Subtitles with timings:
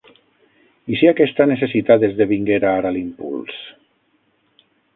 [0.93, 3.61] I si aquesta necessitat esdevinguera ara l'impuls?